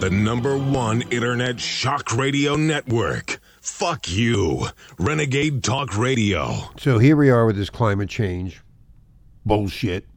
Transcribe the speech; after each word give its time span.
The 0.00 0.08
number 0.08 0.56
one 0.56 1.02
internet 1.10 1.60
shock 1.60 2.16
radio 2.16 2.56
network. 2.56 3.38
Fuck 3.60 4.08
you. 4.08 4.68
Renegade 4.98 5.62
Talk 5.62 5.94
Radio. 5.94 6.70
So 6.78 6.98
here 6.98 7.16
we 7.16 7.28
are 7.28 7.44
with 7.44 7.56
this 7.56 7.68
climate 7.68 8.08
change 8.08 8.62
bullshit. 9.44 10.08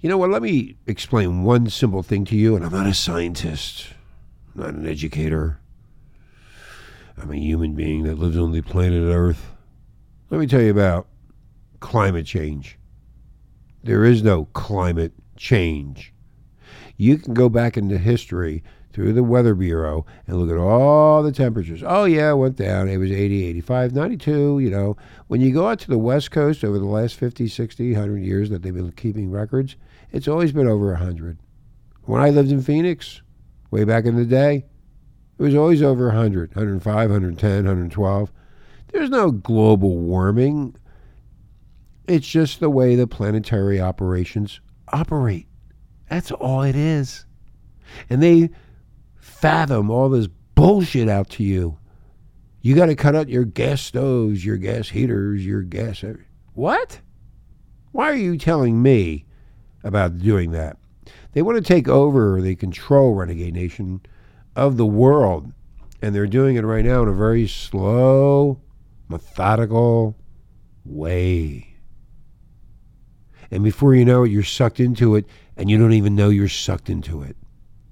You 0.00 0.08
know 0.08 0.16
what? 0.16 0.30
Let 0.30 0.40
me 0.40 0.76
explain 0.86 1.42
one 1.42 1.68
simple 1.68 2.02
thing 2.02 2.24
to 2.24 2.34
you. 2.34 2.56
And 2.56 2.64
I'm 2.64 2.72
not 2.72 2.86
a 2.86 2.94
scientist, 2.94 3.88
I'm 4.54 4.62
not 4.62 4.72
an 4.72 4.88
educator. 4.88 5.60
I'm 7.18 7.30
a 7.30 7.36
human 7.36 7.74
being 7.74 8.04
that 8.04 8.18
lives 8.18 8.38
on 8.38 8.52
the 8.52 8.62
planet 8.62 9.02
Earth. 9.02 9.52
Let 10.30 10.40
me 10.40 10.46
tell 10.46 10.62
you 10.62 10.70
about 10.70 11.08
climate 11.80 12.24
change. 12.24 12.78
There 13.84 14.02
is 14.02 14.22
no 14.22 14.46
climate 14.54 15.12
change. 15.36 16.14
You 16.96 17.18
can 17.18 17.34
go 17.34 17.48
back 17.48 17.76
into 17.76 17.98
history 17.98 18.62
through 18.92 19.12
the 19.14 19.24
Weather 19.24 19.54
Bureau 19.54 20.04
and 20.26 20.38
look 20.38 20.50
at 20.50 20.60
all 20.60 21.22
the 21.22 21.32
temperatures. 21.32 21.82
Oh, 21.84 22.04
yeah, 22.04 22.30
it 22.30 22.36
went 22.36 22.56
down. 22.56 22.88
It 22.88 22.98
was 22.98 23.10
80, 23.10 23.44
85, 23.46 23.94
92. 23.94 24.58
You 24.60 24.70
know, 24.70 24.96
when 25.28 25.40
you 25.40 25.52
go 25.52 25.68
out 25.68 25.78
to 25.80 25.88
the 25.88 25.98
West 25.98 26.30
Coast 26.30 26.64
over 26.64 26.78
the 26.78 26.84
last 26.84 27.16
50, 27.16 27.48
60, 27.48 27.92
100 27.92 28.18
years 28.18 28.50
that 28.50 28.62
they've 28.62 28.74
been 28.74 28.92
keeping 28.92 29.30
records, 29.30 29.76
it's 30.10 30.28
always 30.28 30.52
been 30.52 30.68
over 30.68 30.88
100. 30.88 31.38
When 32.02 32.20
I 32.20 32.30
lived 32.30 32.52
in 32.52 32.62
Phoenix, 32.62 33.22
way 33.70 33.84
back 33.84 34.04
in 34.04 34.16
the 34.16 34.26
day, 34.26 34.64
it 35.38 35.42
was 35.42 35.54
always 35.54 35.82
over 35.82 36.06
100, 36.06 36.54
105, 36.54 37.10
110, 37.10 37.50
112. 37.64 38.32
There's 38.92 39.10
no 39.10 39.30
global 39.30 39.96
warming. 39.96 40.76
It's 42.06 42.28
just 42.28 42.60
the 42.60 42.68
way 42.68 42.94
the 42.94 43.06
planetary 43.06 43.80
operations 43.80 44.60
operate. 44.92 45.46
That's 46.12 46.30
all 46.30 46.60
it 46.60 46.76
is. 46.76 47.24
And 48.10 48.22
they 48.22 48.50
fathom 49.16 49.90
all 49.90 50.10
this 50.10 50.28
bullshit 50.54 51.08
out 51.08 51.30
to 51.30 51.42
you. 51.42 51.78
You 52.60 52.74
got 52.74 52.86
to 52.86 52.94
cut 52.94 53.16
out 53.16 53.30
your 53.30 53.46
gas 53.46 53.80
stoves, 53.80 54.44
your 54.44 54.58
gas 54.58 54.90
heaters, 54.90 55.46
your 55.46 55.62
gas. 55.62 56.04
What? 56.52 57.00
Why 57.92 58.10
are 58.10 58.14
you 58.14 58.36
telling 58.36 58.82
me 58.82 59.24
about 59.84 60.18
doing 60.18 60.50
that? 60.50 60.76
They 61.32 61.40
want 61.40 61.56
to 61.56 61.64
take 61.64 61.88
over 61.88 62.42
the 62.42 62.56
control 62.56 63.14
Renegade 63.14 63.54
Nation 63.54 64.02
of 64.54 64.76
the 64.76 64.84
world. 64.84 65.54
And 66.02 66.14
they're 66.14 66.26
doing 66.26 66.56
it 66.56 66.64
right 66.66 66.84
now 66.84 67.02
in 67.04 67.08
a 67.08 67.14
very 67.14 67.48
slow, 67.48 68.60
methodical 69.08 70.14
way. 70.84 71.74
And 73.50 73.64
before 73.64 73.94
you 73.94 74.04
know 74.04 74.24
it, 74.24 74.30
you're 74.30 74.42
sucked 74.42 74.78
into 74.78 75.16
it 75.16 75.24
and 75.56 75.70
you 75.70 75.78
don't 75.78 75.92
even 75.92 76.14
know 76.14 76.28
you're 76.28 76.48
sucked 76.48 76.90
into 76.90 77.22
it. 77.22 77.36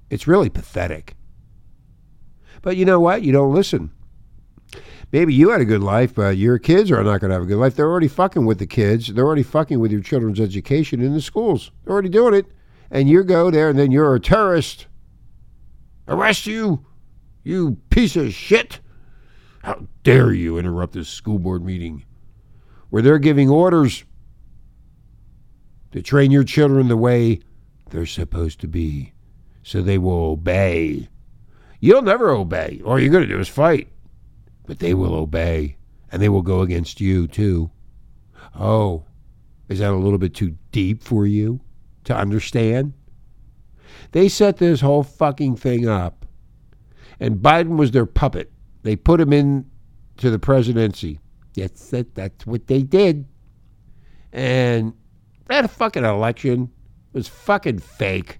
It's 0.09 0.27
really 0.27 0.49
pathetic. 0.49 1.15
But 2.61 2.77
you 2.77 2.85
know 2.85 2.99
what? 2.99 3.23
You 3.23 3.31
don't 3.31 3.53
listen. 3.53 3.91
Maybe 5.11 5.33
you 5.33 5.49
had 5.49 5.61
a 5.61 5.65
good 5.65 5.81
life, 5.81 6.15
but 6.15 6.37
your 6.37 6.57
kids 6.57 6.89
are 6.89 7.03
not 7.03 7.19
going 7.19 7.29
to 7.29 7.35
have 7.35 7.43
a 7.43 7.47
good 7.47 7.57
life. 7.57 7.75
They're 7.75 7.89
already 7.89 8.07
fucking 8.07 8.45
with 8.45 8.59
the 8.59 8.67
kids. 8.67 9.13
They're 9.13 9.25
already 9.25 9.43
fucking 9.43 9.79
with 9.79 9.91
your 9.91 10.01
children's 10.01 10.39
education 10.39 11.01
in 11.01 11.13
the 11.13 11.21
schools. 11.21 11.71
They're 11.83 11.93
already 11.93 12.09
doing 12.09 12.33
it. 12.33 12.45
And 12.89 13.09
you 13.09 13.23
go 13.23 13.51
there 13.51 13.69
and 13.69 13.77
then 13.77 13.91
you're 13.91 14.15
a 14.15 14.19
terrorist. 14.19 14.87
Arrest 16.07 16.45
you, 16.47 16.85
you 17.43 17.77
piece 17.89 18.15
of 18.15 18.33
shit. 18.33 18.79
How 19.63 19.87
dare 20.03 20.33
you 20.33 20.57
interrupt 20.57 20.93
this 20.93 21.09
school 21.09 21.39
board 21.39 21.63
meeting 21.63 22.05
where 22.89 23.01
they're 23.01 23.19
giving 23.19 23.49
orders 23.49 24.03
to 25.91 26.01
train 26.01 26.31
your 26.31 26.43
children 26.43 26.87
the 26.87 26.97
way 26.97 27.39
they're 27.91 28.05
supposed 28.05 28.59
to 28.61 28.67
be 28.67 29.13
so 29.63 29.81
they 29.81 29.97
will 29.97 30.31
obey. 30.31 31.07
You'll 31.79 32.01
never 32.01 32.29
obey. 32.31 32.81
All 32.85 32.99
you're 32.99 33.11
going 33.11 33.27
to 33.27 33.33
do 33.33 33.39
is 33.39 33.47
fight. 33.47 33.87
But 34.65 34.79
they 34.79 34.93
will 34.93 35.13
obey, 35.13 35.77
and 36.11 36.21
they 36.21 36.29
will 36.29 36.41
go 36.41 36.61
against 36.61 37.01
you, 37.01 37.27
too. 37.27 37.71
Oh, 38.57 39.05
is 39.67 39.79
that 39.79 39.91
a 39.91 39.95
little 39.95 40.19
bit 40.19 40.33
too 40.33 40.57
deep 40.71 41.03
for 41.03 41.25
you 41.25 41.61
to 42.05 42.15
understand? 42.15 42.93
They 44.11 44.29
set 44.29 44.57
this 44.57 44.81
whole 44.81 45.03
fucking 45.03 45.55
thing 45.57 45.87
up, 45.87 46.25
and 47.19 47.37
Biden 47.37 47.77
was 47.77 47.91
their 47.91 48.05
puppet. 48.05 48.51
They 48.83 48.95
put 48.95 49.21
him 49.21 49.33
in 49.33 49.69
to 50.17 50.29
the 50.29 50.39
presidency. 50.39 51.19
That's 51.55 51.91
it. 51.93 52.15
That's 52.15 52.45
what 52.45 52.67
they 52.67 52.83
did. 52.83 53.25
And 54.31 54.93
that 55.47 55.69
fucking 55.69 56.05
election 56.05 56.71
was 57.13 57.27
fucking 57.27 57.79
fake. 57.79 58.39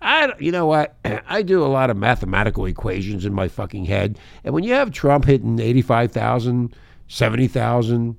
I, 0.00 0.32
you 0.38 0.52
know 0.52 0.66
what? 0.66 0.96
I 1.26 1.42
do 1.42 1.64
a 1.64 1.66
lot 1.66 1.90
of 1.90 1.96
mathematical 1.96 2.66
equations 2.66 3.24
in 3.24 3.32
my 3.32 3.48
fucking 3.48 3.86
head. 3.86 4.18
And 4.44 4.54
when 4.54 4.64
you 4.64 4.74
have 4.74 4.90
Trump 4.90 5.24
hitting 5.24 5.58
85,000, 5.58 6.74
70,000, 7.08 8.16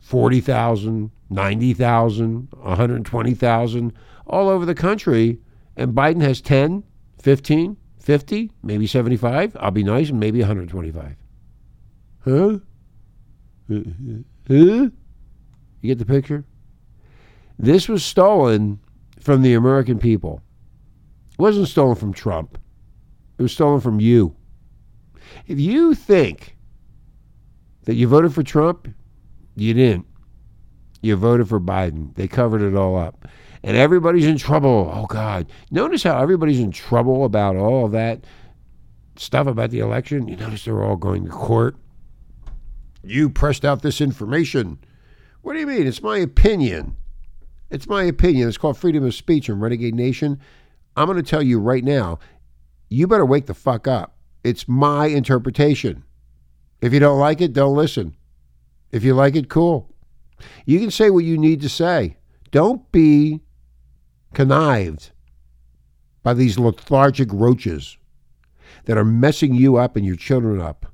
40,000, 0.00 1.10
90,000, 1.30 2.48
120,000 2.50 3.92
all 4.26 4.48
over 4.48 4.66
the 4.66 4.74
country, 4.74 5.38
and 5.76 5.94
Biden 5.94 6.20
has 6.20 6.40
10, 6.40 6.84
15, 7.22 7.76
50, 7.98 8.52
maybe 8.62 8.86
75, 8.86 9.56
I'll 9.58 9.70
be 9.70 9.82
nice, 9.82 10.10
and 10.10 10.20
maybe 10.20 10.40
125. 10.40 11.16
Huh? 12.24 12.30
Uh, 12.30 13.74
uh, 13.74 13.80
huh? 14.46 14.54
You 14.54 14.92
get 15.82 15.98
the 15.98 16.06
picture? 16.06 16.44
This 17.58 17.88
was 17.88 18.04
stolen 18.04 18.80
from 19.24 19.40
the 19.40 19.54
American 19.54 19.98
people. 19.98 20.42
It 21.32 21.38
wasn't 21.38 21.66
stolen 21.66 21.96
from 21.96 22.12
Trump. 22.12 22.58
It 23.38 23.42
was 23.42 23.52
stolen 23.52 23.80
from 23.80 23.98
you. 23.98 24.36
If 25.46 25.58
you 25.58 25.94
think 25.94 26.56
that 27.84 27.94
you 27.94 28.06
voted 28.06 28.34
for 28.34 28.42
Trump, 28.42 28.86
you 29.56 29.72
didn't. 29.72 30.06
You 31.00 31.16
voted 31.16 31.48
for 31.48 31.58
Biden. 31.58 32.14
They 32.14 32.28
covered 32.28 32.60
it 32.60 32.76
all 32.76 32.98
up. 32.98 33.26
And 33.62 33.78
everybody's 33.78 34.26
in 34.26 34.36
trouble. 34.36 34.92
Oh, 34.94 35.06
God. 35.06 35.50
Notice 35.70 36.02
how 36.02 36.20
everybody's 36.20 36.60
in 36.60 36.70
trouble 36.70 37.24
about 37.24 37.56
all 37.56 37.88
that 37.88 38.26
stuff 39.16 39.46
about 39.46 39.70
the 39.70 39.80
election? 39.80 40.28
You 40.28 40.36
notice 40.36 40.66
they're 40.66 40.82
all 40.82 40.96
going 40.96 41.24
to 41.24 41.30
court. 41.30 41.76
You 43.02 43.30
pressed 43.30 43.64
out 43.64 43.80
this 43.80 44.02
information. 44.02 44.78
What 45.40 45.54
do 45.54 45.60
you 45.60 45.66
mean? 45.66 45.86
It's 45.86 46.02
my 46.02 46.18
opinion. 46.18 46.96
It's 47.74 47.88
my 47.88 48.04
opinion. 48.04 48.46
It's 48.46 48.56
called 48.56 48.78
freedom 48.78 49.04
of 49.04 49.16
speech 49.16 49.48
in 49.48 49.58
Renegade 49.58 49.96
Nation. 49.96 50.38
I'm 50.96 51.06
going 51.06 51.16
to 51.16 51.28
tell 51.28 51.42
you 51.42 51.58
right 51.58 51.82
now, 51.82 52.20
you 52.88 53.08
better 53.08 53.26
wake 53.26 53.46
the 53.46 53.52
fuck 53.52 53.88
up. 53.88 54.16
It's 54.44 54.68
my 54.68 55.06
interpretation. 55.06 56.04
If 56.80 56.92
you 56.92 57.00
don't 57.00 57.18
like 57.18 57.40
it, 57.40 57.52
don't 57.52 57.74
listen. 57.74 58.14
If 58.92 59.02
you 59.02 59.14
like 59.14 59.34
it, 59.34 59.48
cool. 59.48 59.92
You 60.64 60.78
can 60.78 60.92
say 60.92 61.10
what 61.10 61.24
you 61.24 61.36
need 61.36 61.60
to 61.62 61.68
say. 61.68 62.16
Don't 62.52 62.92
be 62.92 63.40
connived 64.34 65.10
by 66.22 66.32
these 66.32 66.60
lethargic 66.60 67.32
roaches 67.32 67.98
that 68.84 68.96
are 68.96 69.04
messing 69.04 69.52
you 69.52 69.78
up 69.78 69.96
and 69.96 70.06
your 70.06 70.14
children 70.14 70.60
up. 70.60 70.86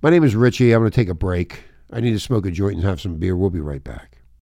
My 0.00 0.10
name 0.10 0.22
is 0.22 0.36
Richie. 0.36 0.72
I'm 0.72 0.82
going 0.82 0.92
to 0.92 0.94
take 0.94 1.08
a 1.08 1.14
break. 1.14 1.64
I 1.92 1.98
need 1.98 2.12
to 2.12 2.20
smoke 2.20 2.46
a 2.46 2.52
joint 2.52 2.76
and 2.76 2.84
have 2.84 3.00
some 3.00 3.16
beer. 3.16 3.36
We'll 3.36 3.50
be 3.50 3.58
right 3.58 3.82
back. 3.82 4.17